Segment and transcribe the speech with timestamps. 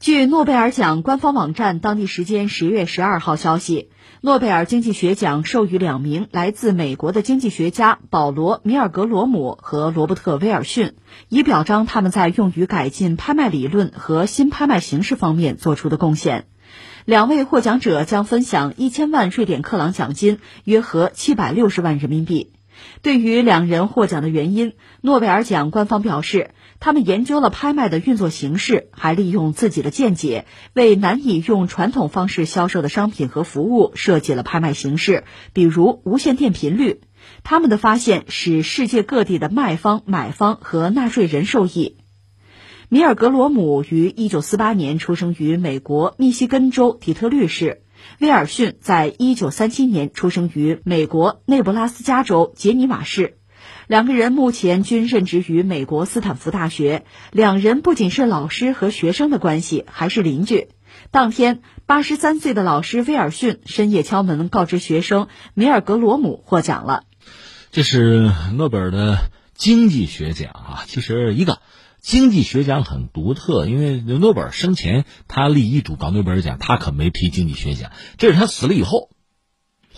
[0.00, 3.90] 据诺贝尔奖官方网站当地时间十月十二号消息，
[4.20, 10.92] 诺贝尔经济学奖授予两名来自美国的经济学家保罗·米尔格罗姆和罗伯特·威尔逊，
[11.28, 16.46] 以表彰他们在用于改进拍卖理论和新拍卖形式方面做出的贡献。
[17.04, 22.52] 两位获奖者将分享一千万瑞典克朗奖金，约合七百六十万人民币。
[23.02, 37.00] 对于两人获奖的原因，诺贝尔奖官方表示，他们研究了拍卖的运作形式，还利用自己的见解，为难以用传统方式销售的商品和服务设计了拍卖形式，比如无线电频率。
[37.42, 41.96] 他们的发现使世界各地的卖方、买方和纳税人受益。
[42.88, 47.82] 米尔格罗姆于一九四八年出生于美国密西根州底特律市。
[48.20, 53.36] 威尔逊在一九三七年出生于美国内布拉斯加州杰尼瓦市，
[53.88, 57.04] 两个人目前均任职于美国斯坦福大学。
[57.32, 60.68] 两人不仅是老师和学生的关系，还是邻居。
[61.10, 67.04] 当天，八十三岁的老师威尔逊深夜敲门告知学生，米尔格罗姆获奖了。
[67.72, 71.58] 这是诺贝尔的经济学奖啊，其实一个。
[72.00, 77.90] 经济学奖很独特，因为诺贝尔生前他立遗嘱搞诺贝尔奖，他可没提经济学奖。
[78.18, 79.10] 这是他死了以后，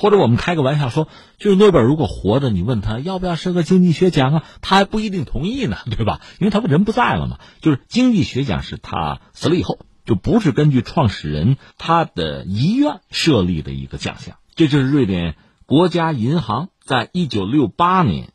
[0.00, 6.22] 或者我们开个玩笑说，就是诺贝尔如果活着，你问他要不要设个经济学奖啊，他还不一定同意呢，对吧？
[6.38, 7.38] 因为他不人不在了嘛。
[7.60, 14.38] 就是经济学奖是他死了以后，就不是根据创始人他的遗愿设立的一个奖项。
[14.54, 18.30] 这就是瑞典国家银行在一九六八年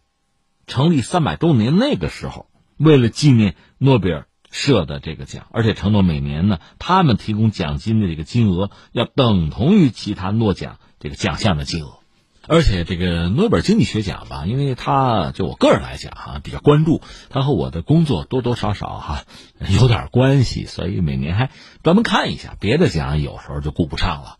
[0.68, 2.46] 成立三百周年那个时候。
[2.78, 12.00] 为了纪念诺贝尔设的这个奖，而且承诺每年呢，他们提供奖金的这个金额要等同于其他诺奖这个奖项的金额。
[12.48, 19.24] 而且这个诺贝尔经济学奖吧，因为他就我个人来讲哈，比较关注，他和我的工作多多少少哈
[19.70, 21.52] 有点关系，所以每年还
[21.84, 22.56] 专门看一下。
[22.60, 24.38] 别的奖有时候就顾不上了。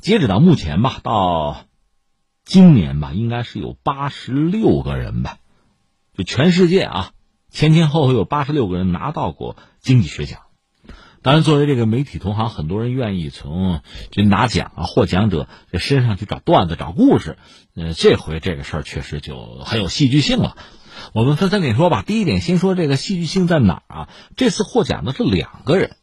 [0.00, 1.66] 截止到目前吧，到
[2.44, 5.38] 今年吧，应该是有八十六个人吧，
[6.16, 7.12] 就全世界啊。
[7.50, 10.42] 前前后后有八十六个人拿到过经济学奖，
[11.20, 17.36] 当然，作为这个媒体同行，很多人愿意从这拿奖啊、获奖者这身上去找段子、找故事。
[17.74, 20.56] 呃，这回这个事儿确实就很有戏剧性了。
[21.12, 22.02] 我们分三点说吧。
[22.06, 24.08] 第一点，先说这个戏剧性在哪儿啊？
[24.36, 25.96] 这次获奖的是两个人，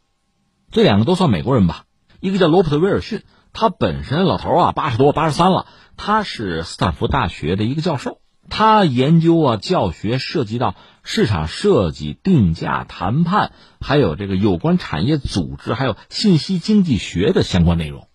[0.71, 1.83] 这两个都算美国人吧。
[2.19, 3.23] 一个叫罗伯特·威尔逊，
[3.53, 5.65] 他本身老头啊，八十多、八十三了，
[5.97, 8.19] 他是斯坦福大学的一个教授。
[8.49, 10.75] 他研究啊，教学涉及到
[11.05, 18.07] 市场设计、定价、谈判，还有这个有关产业组织，还有信息经济学的相关内容，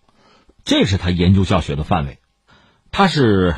[0.65, 2.19] 这是他研究教学的范围。
[2.91, 3.55] 他是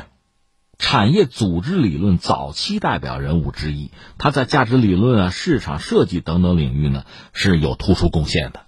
[0.78, 8.60] 产业组织理论早期代表人物之一，他在价值理论啊、市场设计等等领域呢是有突出贡献的。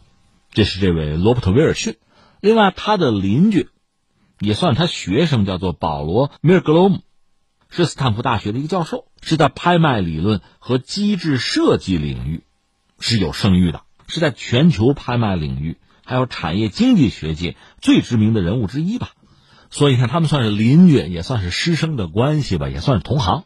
[0.51, 1.97] 这是这位罗伯特·威尔逊。
[2.41, 3.69] 另外，他的邻居
[4.41, 7.03] 也算他学生，叫做保罗·米尔格罗姆。
[7.69, 12.43] 是斯坦福大学的一个教授，是在拍卖理论和机制设计领域
[12.99, 19.11] 是有声誉的，是在全球拍卖领域还有产业经济学界最知名的人物之一吧。
[19.69, 23.45] 所以你看，他们算是邻居，也算是师生的关系吧，也算是同行。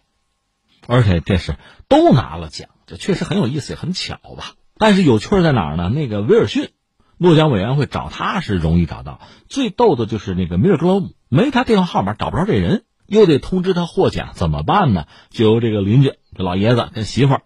[0.87, 1.57] 而且这是
[1.89, 4.55] 都拿了奖，这确实很有意思，也很巧吧。
[4.77, 5.89] 但是有趣在哪儿呢？
[5.89, 6.71] 那个威尔逊，
[7.17, 12.85] 诺奖委员会找他是容易找到，最逗的就是那个米尔格罗姆，没他电话号码，找不着这人。
[13.11, 15.07] 又得通知他获奖，怎么办呢？
[15.31, 17.43] 就由这个邻居这老爷子跟媳妇儿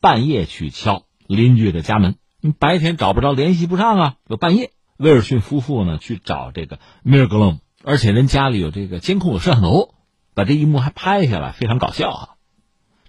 [0.00, 2.16] 半夜去敲邻居的家门。
[2.40, 9.94] 你白天找不着，联系不上啊，就半夜，威尔逊夫妇呢去找这个米尔格隆，而且人家里有这个监控有摄像头，
[10.34, 12.28] 把这一幕还拍下来，非常搞笑啊。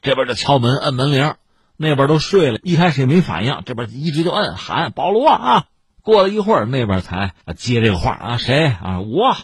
[0.03, 1.33] 这边就敲门，摁门铃，
[1.75, 5.66] 那边都睡了，一开始也没反应，这边一直就摁喊保罗啊。
[6.03, 9.35] 过了一会儿，那边才接这个话啊，谁啊我。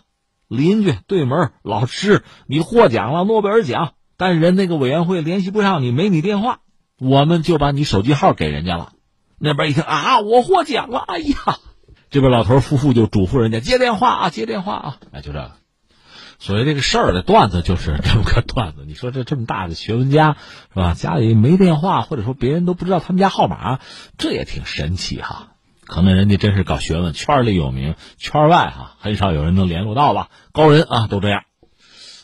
[0.51, 6.59] 邻居对门老师，你获奖了诺贝尔奖，但人那个委员会联系不上你，没你电话，
[6.99, 8.91] 我们就把你手机号给人家了。
[9.39, 11.35] 那边一听啊，我获奖了，哎呀，
[12.09, 15.51] 这边老头夫妇就嘱咐人家接电话啊，接电话啊，哎，就这个。
[16.37, 18.83] 所以这个事儿的段子就是 这么个段子。
[18.85, 20.35] 你说这这么大的学问家
[20.73, 20.95] 是吧？
[20.95, 23.79] 家里没电话，或者说别人都不知道他们家号码，
[24.17, 25.50] 这也挺神奇哈。
[25.91, 30.29] 可能人家真是搞学问，圈里有名，圈外哈很少有人能联络到吧？
[30.53, 31.43] 高人啊，都这样。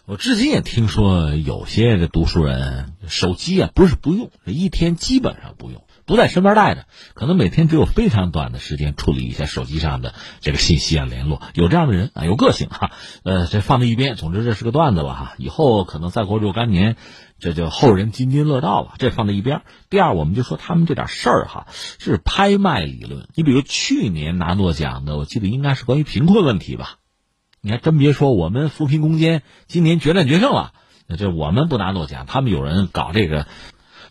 [0.05, 11.41] 我至今也听说有些这读书人手机啊，不是不用，一天基本上不用，不在身边带着，可能每天只有非常短的时间处理一下手机上的这个信息啊联络。
[11.53, 12.91] 有这样的人啊，有个性哈。
[13.23, 14.15] 呃，这放在一边。
[14.15, 15.33] 总之，这是个段子了哈。
[15.37, 16.95] 以后可能再过若干年，
[17.39, 18.93] 这就后人津津乐道了。
[18.99, 19.63] 这放在一边。
[19.89, 21.67] 第二，我们就说他们这点事儿哈，
[21.99, 23.27] 是拍卖理论。
[23.35, 26.99] 你比如去年拿诺奖的，我记得应该是关于贫困问题吧。
[27.59, 30.71] 你还真别说，我们扶贫攻坚今年决战决胜了。
[31.17, 33.45] 这我们不拿诺奖，他们有人搞这个。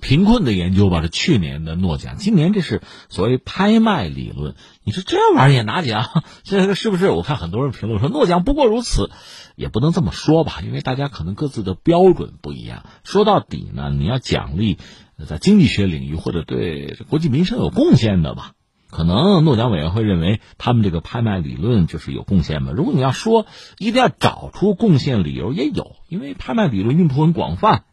[0.00, 4.54] 贫困的研究吧，是去年的诺奖，今年这是所谓拍卖理论。
[4.84, 7.10] 你说这玩意儿也拿奖， 这个是不是？
[7.10, 9.10] 我看很多人评论说诺奖不过如此，
[9.56, 12.84] 也不能这么说吧，因为大家可能各自的标准不一样。
[13.04, 14.78] 说到底呢，你要奖励
[15.26, 18.52] 在经济学领域或者对国计民生有贡献的吧，
[18.90, 22.72] 可能诺奖委员会认为他们这个拍卖理论就是有贡献吧。
[22.72, 23.46] 如果你要说
[23.78, 27.84] 一定要找出贡献理由，也有，因为拍卖理论用途很广泛。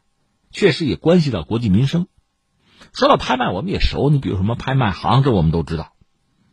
[0.53, 2.07] 确实也关系到国计民生。
[2.93, 4.09] 说到拍卖，我们也熟。
[4.09, 5.93] 你比如什么拍卖行，这我们都知道。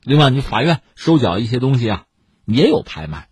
[0.03, 2.05] 另外，你法院收缴一些东西啊，
[2.47, 3.29] 也有拍卖。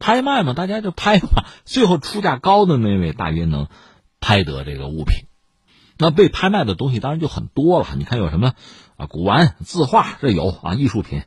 [0.00, 1.44] 拍卖嘛，大家就拍嘛。
[1.64, 3.68] 最后出价高的那位，大约能
[4.18, 5.26] 拍得这个物品。
[5.96, 7.86] 那被拍卖的东西当然就很多了。
[7.96, 8.54] 你看有什么
[8.96, 9.06] 啊？
[9.06, 10.74] 古玩、字画，这有啊。
[10.74, 11.22] 艺术品，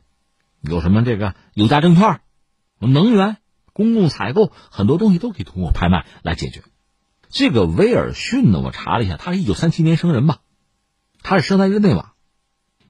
[0.60, 2.20] 有什么这个有价证券、
[2.80, 3.38] 能源、
[3.72, 6.62] 公共采购，很多东西都可以通过拍卖来解决。
[7.34, 10.38] 这个威尔逊呢，我查了一下，他是一九三七年生人吧，
[11.20, 12.14] 他是生在日内瓦，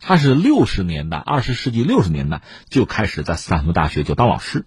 [0.01, 4.67] 他是六十年代，二十世纪六十年代就开始在斯坦福大学就当老师，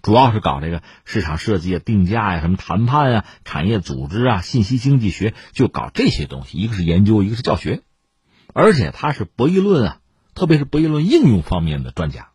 [0.00, 6.56] 主要是搞这个市场设计啊、定价呀、什么谈判啊、产业组织啊、信息经济学，就搞这些东西。
[6.58, 7.82] 一个是研究，一个是教学，
[8.54, 9.98] 而且他是博弈论啊，
[10.36, 12.28] 特别是博弈论应用方面的专家。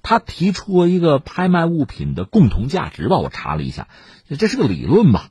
[0.00, 3.88] 他提出过一个拍卖物品的共同价值吧，我查了一下，
[4.38, 5.28] 这是个理论吧。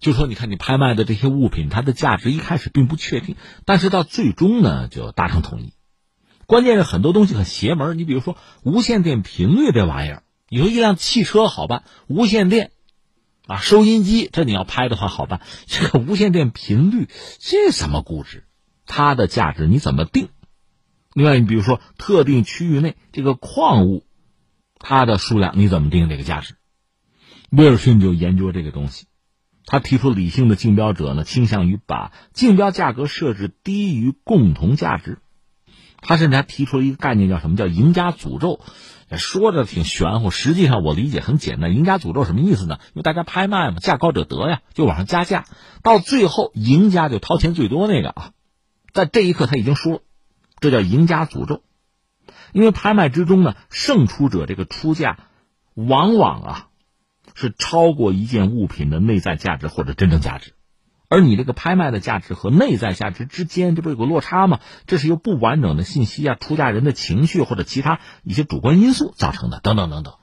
[0.00, 5.72] 就说你看，你拍卖的这些物品，它的价值一开始并不确定，但是到最终呢，就达成统一。
[6.46, 12.70] 关键是很多东西很邪门，你比如说无线电频率这玩意儿，你说一辆汽车好办，无线电
[13.46, 17.08] 啊，收音机这你要拍的话好办， 这个无线电频率
[17.38, 18.44] 这什么估值？
[18.86, 20.28] 它的价值你怎么定？
[21.12, 24.06] 另外，你比如说特定区域内这个矿物，
[24.78, 26.54] 它的数量你怎么定这个价值？
[27.50, 29.06] 威尔逊就研究这个东西。
[29.70, 35.18] 他提出理性的竞标者呢，倾向于把竞标价格设置低于共同价值。
[36.00, 38.60] 他甚至还提出了一个概念，叫什么叫赢家诅咒？
[39.18, 41.74] 说着挺玄乎，实际上我理解很简单。
[41.74, 42.78] 赢家诅咒什么意思呢？
[42.86, 45.44] 因为大家拍卖嘛，价高者得呀，就往上加价，
[45.82, 48.30] 到最后赢家就掏钱最多那个啊，
[48.94, 50.00] 在这一刻他已经输了，
[50.60, 51.62] 这叫赢家诅咒。
[52.52, 55.18] 因为拍卖之中呢，胜出者这个出价
[55.74, 56.68] 往往啊。
[57.40, 60.54] 是超过一件物品的内在价值或者真正价值，
[61.08, 64.58] 而你这个拍卖的价值和内在价值之间，这不有个落差吗？
[64.88, 70.14] 这是由不完整的信息啊、出价人的情绪或者其他一些主观因素造成的，等等等等。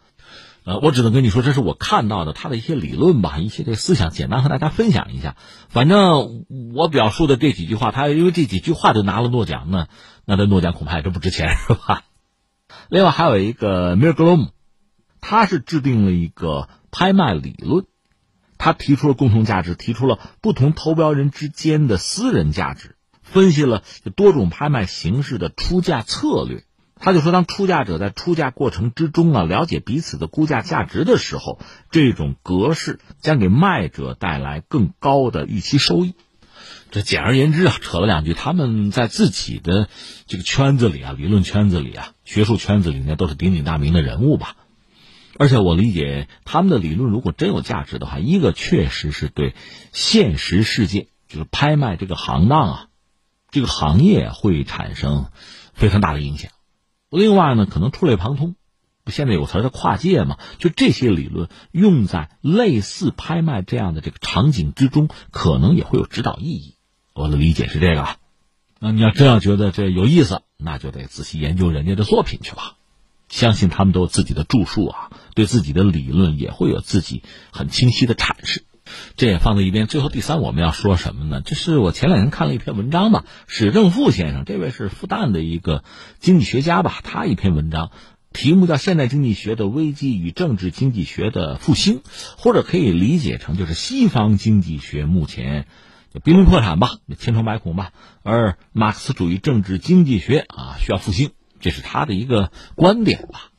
[0.65, 5.37] 呃，我只能跟你说，这是我看到的他的一些理论吧，一些这个思想，简单和大家分享一下。
[5.69, 6.45] 反正
[6.75, 9.87] 我表述的这几句话，他因为这几句话就拿了诺奖呢，
[10.25, 12.03] 那这诺奖恐怕也真不值钱， 是吧？
[12.89, 14.49] 另外还有一个米尔格罗姆，
[15.21, 16.67] 他是制定了一个。
[16.97, 17.83] 拍卖理论，
[18.57, 23.83] 他提出了共同价值，提出了不同投标人之间的私人价值，分析了
[24.15, 26.63] 多种拍卖形式的出价策略。
[26.97, 31.59] 他就说，当出价者在出价过程之中啊，了解彼此的估价价值的时候，
[31.91, 36.13] 这种格式将给卖者带来更高的预期收益。
[36.91, 39.89] 这简而言之啊，扯了两句，他们在自己的
[40.27, 44.55] 这个圈子里啊，理论圈子里啊，学术圈子里呢，都是鼎鼎大名的人物吧。
[45.37, 49.53] 而且我理解他们的理论，如果真有价值的话，一个确实是对
[49.91, 52.87] 现实世界，就是拍卖这个行当啊，
[53.51, 55.27] 这个行业会产生
[55.73, 56.51] 非常大的影响。
[57.09, 58.55] 另外呢，可能触类旁通，
[59.07, 66.75] 现在有词叫跨界嘛，就这些理论用在类似拍卖这样的这个场景之中，可能也会有指导意义。
[67.13, 68.07] 我的理解是这个。
[68.79, 72.75] 那你要真要觉得这有意思，那就得仔细研究人家的作品去吧。
[73.29, 78.63] 相信他们都有自己的著述啊，对自己的理论也会有自己很清晰的阐释，
[79.17, 79.85] 这也放在一边。
[79.85, 81.41] 最后第三，我们要说什么呢？
[81.45, 85.83] 这是我前两天看了一篇文章吧，史正富先生，这位是复旦的一个
[86.19, 87.91] 经济学家吧，他一篇文章，
[88.31, 91.99] 题目叫《现代经济学的危机与政治经济学的复兴》，
[92.37, 95.67] 或者可以理解成就是西方经济学目前
[96.13, 97.91] 就濒临破产吧，千疮百孔吧，
[98.23, 101.31] 而马克思主义政治经济学啊需要复兴。
[101.59, 103.49] 这是他的一个观点吧，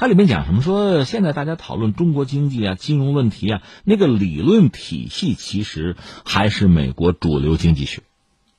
[0.00, 0.62] 他里面讲什么？
[0.62, 8.00] 说现在大家讨论中国经济啊、金融问题啊，那个理论体系其实还是美国主流经济学，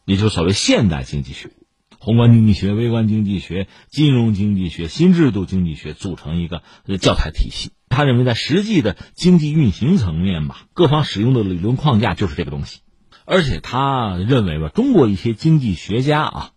[0.06, 1.50] 也就是所谓现代经济学。
[1.98, 6.62] 宏观经济学、微观经济学、金融经济学、新制度经济学组成一个
[7.00, 7.72] 教材体系。
[7.90, 12.82] 他认为，在实际的经济运行层面吧，各方使用的理论框架就是这个东西。
[13.26, 16.50] 而且他认为吧，中国一些经济学家啊，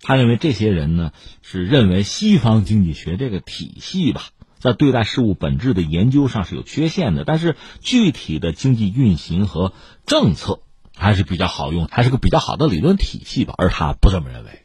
[0.00, 1.12] 他认为这些人呢
[1.42, 4.22] 是认为西方经济学这个体系吧，
[4.58, 9.72] 在对待事物本质的研究上是有缺陷的，但是具体的经济运行和
[10.06, 10.60] 政策
[10.96, 13.54] 还是比较好用，还是个比较好的理论体系吧。
[13.58, 14.62] 而他不这么认为，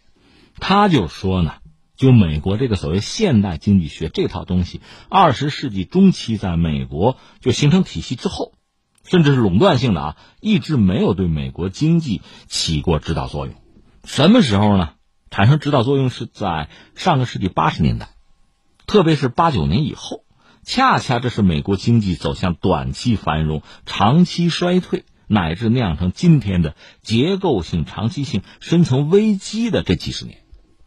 [0.60, 1.54] 他就说呢。
[1.96, 8.54] 就美国这个所谓现代经济学这套东西，二十世纪中期在美国就形成体系之后，
[9.06, 13.56] 甚至是垄断性的啊，一直没有对美国经济起过指导作用。
[14.04, 14.94] 什么时候呢？
[15.34, 18.10] 产生指导作用是在上个世纪八十年代，
[18.86, 20.26] 特别是八九年以后，
[20.64, 30.38] 恰恰这是美国经济走向短期繁荣、长期衰退，乃至酿成今天的结构性、长期性深层危机的这几十年。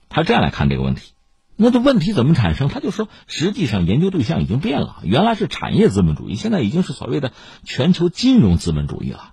[0.08, 1.10] 他这样来看这个问题，
[1.56, 2.68] 那这问题怎么产生？
[2.68, 7.32] 他就说，实际上研究对象已经变了，原来是产业资本主义，现在已经是所谓的
[7.64, 9.32] 全球金融资本主义了。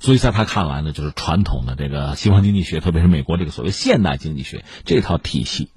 [0.00, 5.70] 所以在他看来呢，就是传统的这个西方经济学，特别是美国这个所谓现代经济学这套体系，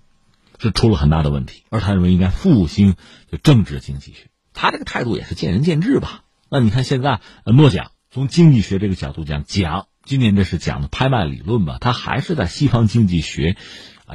[0.59, 1.63] 是出了很大的问题。
[1.69, 2.95] 而他认为应该复兴
[3.31, 4.29] 就政治经济学。
[4.53, 6.23] 他这个态度也是见仁见智吧。
[6.49, 13.55] 那你看现在诺奖从经济学这个角度讲，讲今年这是讲的拍卖理论吧，他还是在西方经济学。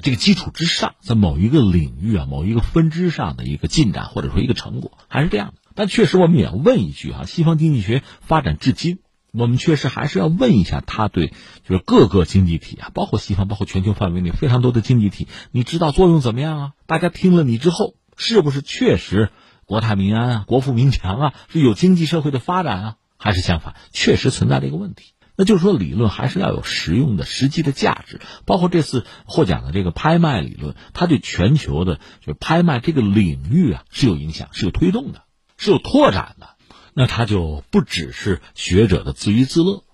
[0.02, 5.54] 这个基础之上，在某一个领域啊，某一个分支上的一个进展或者说一个成果，还是这样的。
[5.75, 8.98] 但确实，我们也要问一句啊，西方经济学发展至今，
[9.37, 11.28] 我们确实还是要问一下，他对
[11.69, 16.73] 就是各个经济体啊，包括西方，包括全球范围内非常多的经济体，你知道作用怎么样啊？
[16.87, 19.31] 大家听了你之后，是不是确实
[19.64, 22.97] 国泰民安啊，国富民强啊，是有经济社会的发展啊？
[23.19, 25.12] 还是相反，确实存在这个问题？
[25.38, 28.23] 那就是说，理论还是要有实用的、实际的价值。
[28.47, 35.25] 包括这次获奖的这个拍卖理论，它对全球的就拍卖这个领域啊是有影响、是有推动的、
[35.59, 36.55] 是有拓展的。
[36.98, 39.84] 那它就不只是学者的自娱自乐，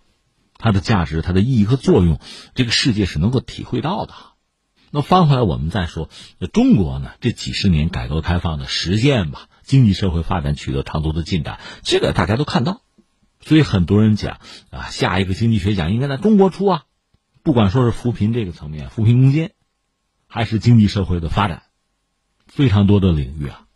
[0.57, 2.21] 它的价值、它的意义和作用，
[2.55, 4.15] 这个世界是能够体会到的。
[4.93, 7.11] 那翻回来，我们再说，那中国呢？
[7.21, 12.83] 这几十年改革开放的实践吧，经济社会发展取得长足的进展，这个大家都看到。
[13.41, 14.39] 所以很多人讲
[14.71, 16.85] 啊，下一个经济学奖应该在中国出啊，
[17.43, 19.51] 不管说是扶贫这个层面，扶贫攻坚，
[20.29, 21.65] 还是经济社会的发展，
[22.47, 23.67] 非常多的领域啊，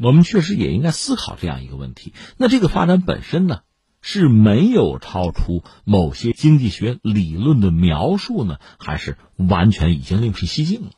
[0.00, 2.14] 我们确实也应该思考这样一个问题。
[2.36, 3.60] 那这个发展本身呢，
[4.00, 10.90] 是没有超出某些经济学理论的描述呢，还是完全已经另辟蹊径了？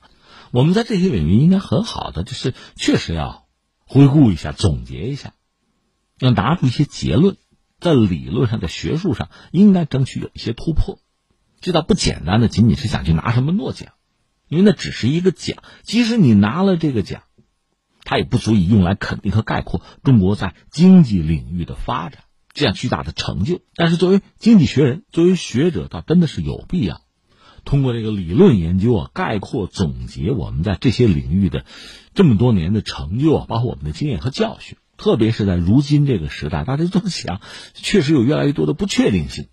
[0.51, 3.47] 我们在这些领域应该很好的，就是确实要
[3.87, 5.33] 回顾一下、总结一下，
[6.19, 7.37] 要拿出一些结论。
[7.79, 10.99] 在理论上，在学术上，应该争取有一些突破。
[11.63, 13.93] 这倒不简单的，仅仅是想去拿什么诺奖，
[14.47, 15.63] 因为那只是一个奖。
[15.83, 17.23] 即使你拿了这个奖，
[18.11, 23.61] 它也不足以用来肯定和概括中国在经济领域的发展这样巨大的成就。
[23.77, 27.03] 但是，作为经济学人，作为学者，倒真的是有必要
[27.65, 31.65] 通过这个理论研究啊，概括总结我们在这些领域的
[32.13, 34.77] 这么多年的成就啊，包括我们的经验和教训。
[34.97, 37.41] 特别是在如今这个时代，大家都想，
[37.75, 39.47] 确实有越来越多的不确定性。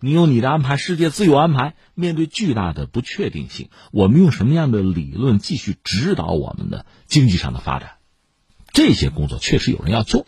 [0.00, 1.74] 你有你的安排，世界自有安排。
[1.94, 7.92] 面对巨大的不确定性，我们用什么样的理论继续指导我们的经济上的发展？
[8.72, 10.26] 这些工作确实有人要做。